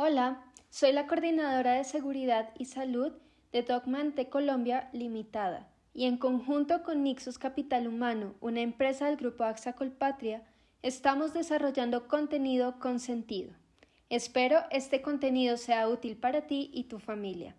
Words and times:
Hola, 0.00 0.44
soy 0.70 0.92
la 0.92 1.08
coordinadora 1.08 1.72
de 1.72 1.82
seguridad 1.82 2.50
y 2.56 2.66
salud 2.66 3.14
de 3.50 3.64
Dogmante 3.64 4.28
Colombia 4.28 4.90
Limitada 4.92 5.66
y 5.92 6.04
en 6.04 6.18
conjunto 6.18 6.84
con 6.84 7.02
Nixus 7.02 7.36
Capital 7.36 7.88
Humano, 7.88 8.36
una 8.40 8.60
empresa 8.60 9.06
del 9.06 9.16
grupo 9.16 9.42
AXA 9.42 9.72
Colpatria, 9.72 10.44
estamos 10.82 11.32
desarrollando 11.34 12.06
contenido 12.06 12.78
con 12.78 13.00
sentido. 13.00 13.50
Espero 14.08 14.60
este 14.70 15.02
contenido 15.02 15.56
sea 15.56 15.88
útil 15.88 16.16
para 16.16 16.42
ti 16.42 16.70
y 16.72 16.84
tu 16.84 17.00
familia. 17.00 17.56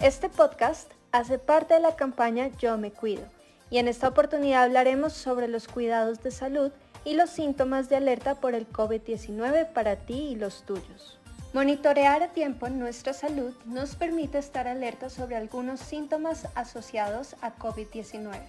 Este 0.00 0.30
podcast 0.30 0.90
hace 1.12 1.38
parte 1.38 1.74
de 1.74 1.80
la 1.80 1.94
campaña 1.94 2.48
Yo 2.56 2.78
me 2.78 2.90
cuido 2.90 3.35
y 3.70 3.78
en 3.78 3.88
esta 3.88 4.08
oportunidad 4.08 4.64
hablaremos 4.64 5.12
sobre 5.12 5.48
los 5.48 5.68
cuidados 5.68 6.22
de 6.22 6.30
salud 6.30 6.72
y 7.04 7.14
los 7.14 7.30
síntomas 7.30 7.88
de 7.88 7.96
alerta 7.96 8.36
por 8.36 8.54
el 8.54 8.70
COVID-19 8.70 9.72
para 9.72 9.96
ti 9.96 10.14
y 10.14 10.34
los 10.36 10.64
tuyos. 10.64 11.18
Monitorear 11.52 12.22
a 12.22 12.28
tiempo 12.28 12.68
nuestra 12.68 13.12
salud 13.12 13.54
nos 13.64 13.96
permite 13.96 14.38
estar 14.38 14.68
alerta 14.68 15.08
sobre 15.08 15.36
algunos 15.36 15.80
síntomas 15.80 16.48
asociados 16.54 17.36
a 17.40 17.56
COVID-19. 17.56 18.40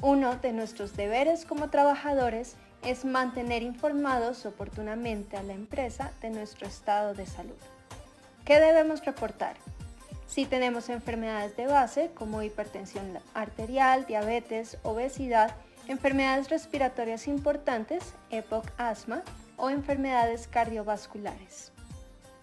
Uno 0.00 0.36
de 0.36 0.52
nuestros 0.52 0.94
deberes 0.96 1.44
como 1.44 1.70
trabajadores 1.70 2.56
es 2.84 3.04
mantener 3.04 3.62
informados 3.62 4.46
oportunamente 4.46 5.36
a 5.36 5.42
la 5.42 5.54
empresa 5.54 6.12
de 6.20 6.30
nuestro 6.30 6.66
estado 6.66 7.14
de 7.14 7.26
salud. 7.26 7.56
¿Qué 8.44 8.60
debemos 8.60 9.04
reportar? 9.04 9.56
Si 10.38 10.46
tenemos 10.46 10.88
enfermedades 10.88 11.56
de 11.56 11.66
base 11.66 12.12
como 12.14 12.44
hipertensión 12.44 13.18
arterial, 13.34 14.06
diabetes, 14.06 14.78
obesidad, 14.84 15.56
enfermedades 15.88 16.48
respiratorias 16.48 17.26
importantes, 17.26 18.14
EPOC, 18.30 18.70
asma 18.76 19.24
o 19.56 19.68
enfermedades 19.68 20.46
cardiovasculares. 20.46 21.72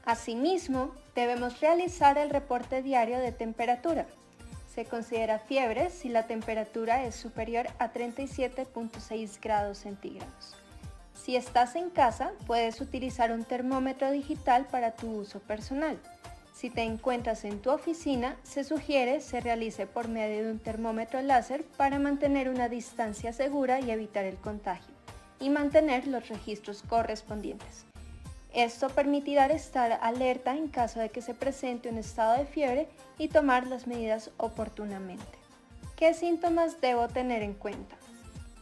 Asimismo, 0.03 0.91
debemos 1.15 1.61
realizar 1.61 2.17
el 2.17 2.31
reporte 2.31 2.83
diario 2.83 3.17
de 3.17 3.31
temperatura. 3.31 4.07
Se 4.73 4.83
considera 4.83 5.39
fiebre 5.39 5.89
si 5.89 6.09
la 6.09 6.27
temperatura 6.27 7.05
es 7.05 7.15
superior 7.15 7.67
a 7.80 7.93
37.6 7.93 9.39
grados 9.41 9.77
centígrados. 9.77 10.57
Si 11.13 11.37
estás 11.37 11.77
en 11.77 11.89
casa, 11.89 12.33
puedes 12.45 12.81
utilizar 12.81 13.31
un 13.31 13.45
termómetro 13.45 14.11
digital 14.11 14.67
para 14.69 14.91
tu 14.91 15.09
uso 15.11 15.39
personal. 15.39 15.97
Si 16.56 16.70
te 16.70 16.84
encuentras 16.84 17.44
en 17.44 17.59
tu 17.59 17.70
oficina, 17.70 18.38
se 18.44 18.64
sugiere 18.64 19.20
se 19.20 19.42
realice 19.42 19.88
por 19.88 20.08
medio 20.08 20.45
de 20.45 20.52
un 20.52 20.59
termómetro 20.59 21.22
láser 21.22 21.66
para 21.66 22.00
mantener 22.00 22.48
una 22.48 22.70
distancia 22.70 23.34
segura 23.34 23.81
y 23.81 23.92
evitar 23.92 24.23
el 24.23 24.38
contagio, 24.38 24.95
y 25.42 25.50
mantener 25.50 26.08
los 26.08 26.30
registros 26.30 26.81
correspondientes. 26.81 27.83
Esto 28.53 28.88
permitirá 28.88 29.48
estar 29.48 30.00
alerta 30.02 30.56
en 30.56 30.70
caso 30.70 31.02
de 31.02 31.09
que 31.09 31.22
se 31.22 31.33
presente 31.33 31.89
un 31.89 31.98
estado 31.98 32.38
de 32.38 32.45
fiebre 32.45 32.88
y 33.17 33.28
tomar 33.28 33.67
las 33.67 33.86
medidas 33.86 34.31
oportunamente. 34.38 35.38
¿Qué 35.98 36.14
síntomas 36.14 36.80
debo 36.80 37.09
tener 37.09 37.44
en 37.44 37.53
cuenta? 37.53 37.98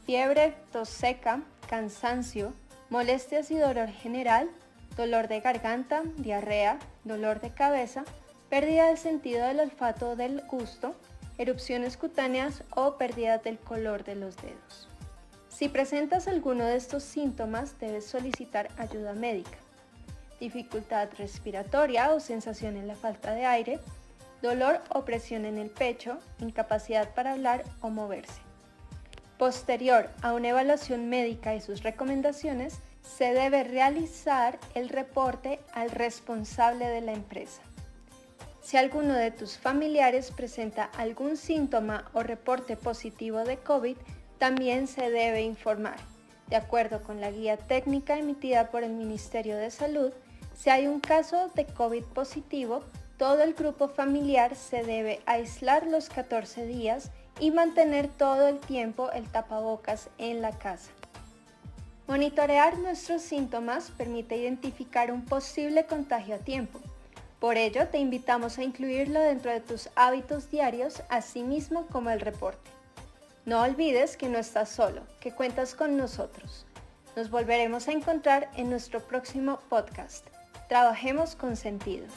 Fiebre, 0.07 0.55
tos 0.71 0.89
seca, 0.89 1.43
cansancio, 1.69 2.53
molestias 2.89 3.51
y 3.51 3.57
dolor 3.57 3.89
general, 3.89 4.49
dolor 4.95 5.27
de 5.27 5.39
garganta, 5.39 6.03
diarrea, 6.17 6.79
dolor 7.03 7.39
de 7.41 7.53
cabeza, 7.53 8.03
pérdida 8.49 8.87
del 8.87 8.97
sentido 8.97 9.47
del 9.47 9.59
olfato 9.59 10.15
del 10.15 10.41
gusto, 10.47 10.95
erupciones 11.37 11.97
cutáneas 11.97 12.63
o 12.69 12.97
pérdida 12.97 13.39
del 13.39 13.57
color 13.57 14.03
de 14.03 14.15
los 14.15 14.35
dedos. 14.37 14.87
Si 15.49 15.69
presentas 15.69 16.27
alguno 16.27 16.65
de 16.65 16.75
estos 16.75 17.03
síntomas, 17.03 17.79
debes 17.79 18.05
solicitar 18.05 18.69
ayuda 18.77 19.13
médica. 19.13 19.57
Dificultad 20.39 21.09
respiratoria 21.17 22.11
o 22.13 22.19
sensación 22.19 22.75
en 22.75 22.87
la 22.87 22.95
falta 22.95 23.33
de 23.33 23.45
aire, 23.45 23.79
dolor 24.41 24.81
o 24.89 25.05
presión 25.05 25.45
en 25.45 25.57
el 25.57 25.69
pecho, 25.69 26.17
incapacidad 26.39 27.13
para 27.13 27.33
hablar 27.33 27.63
o 27.81 27.89
moverse. 27.89 28.41
Posterior 29.37 30.09
a 30.21 30.33
una 30.33 30.49
evaluación 30.49 31.07
médica 31.09 31.55
y 31.55 31.61
sus 31.61 31.81
recomendaciones, 31.81 32.79
se 33.03 33.33
debe 33.33 33.63
realizar 33.63 34.59
el 34.73 34.89
reporte 34.89 35.59
al 35.73 35.91
responsable 35.91 36.87
de 36.87 37.01
la 37.01 37.13
empresa. 37.13 37.61
Si 38.61 38.77
alguno 38.77 39.13
de 39.13 39.31
tus 39.31 39.57
familiares 39.57 40.31
presenta 40.31 40.85
algún 40.97 41.35
síntoma 41.35 42.09
o 42.13 42.23
reporte 42.23 42.77
positivo 42.77 43.43
de 43.43 43.57
COVID, 43.57 43.97
también 44.39 44.87
se 44.87 45.09
debe 45.09 45.41
informar. 45.41 45.97
De 46.47 46.55
acuerdo 46.55 47.01
con 47.01 47.19
la 47.19 47.31
guía 47.31 47.57
técnica 47.57 48.17
emitida 48.17 48.71
por 48.71 48.83
el 48.83 48.93
Ministerio 48.93 49.57
de 49.57 49.69
Salud, 49.69 50.13
si 50.55 50.69
hay 50.69 50.87
un 50.87 50.99
caso 50.99 51.49
de 51.55 51.65
COVID 51.65 52.03
positivo, 52.05 52.83
todo 53.17 53.43
el 53.43 53.53
grupo 53.53 53.89
familiar 53.89 54.55
se 54.55 54.83
debe 54.83 55.21
aislar 55.25 55.87
los 55.87 56.09
14 56.09 56.65
días 56.65 57.11
y 57.39 57.51
mantener 57.51 58.07
todo 58.07 58.47
el 58.47 58.59
tiempo 58.59 59.11
el 59.11 59.27
tapabocas 59.29 60.09
en 60.17 60.41
la 60.41 60.51
casa. 60.57 60.91
Monitorear 62.07 62.77
nuestros 62.79 63.21
síntomas 63.21 63.91
permite 63.91 64.35
identificar 64.35 65.11
un 65.11 65.23
posible 65.23 65.85
contagio 65.85 66.35
a 66.35 66.39
tiempo. 66.39 66.81
Por 67.39 67.57
ello, 67.57 67.87
te 67.87 67.97
invitamos 67.97 68.57
a 68.57 68.63
incluirlo 68.63 69.21
dentro 69.21 69.51
de 69.51 69.61
tus 69.61 69.89
hábitos 69.95 70.51
diarios, 70.51 71.01
así 71.09 71.43
mismo 71.43 71.87
como 71.87 72.09
el 72.09 72.19
reporte. 72.19 72.69
No 73.45 73.61
olvides 73.61 74.17
que 74.17 74.29
no 74.29 74.37
estás 74.37 74.69
solo, 74.69 75.01
que 75.21 75.31
cuentas 75.31 75.75
con 75.75 75.97
nosotros. 75.97 76.65
Nos 77.15 77.29
volveremos 77.29 77.87
a 77.87 77.93
encontrar 77.93 78.49
en 78.55 78.69
nuestro 78.69 78.99
próximo 79.01 79.59
podcast. 79.69 80.25
Trabajemos 80.67 81.35
con 81.35 81.55
sentido. 81.55 82.07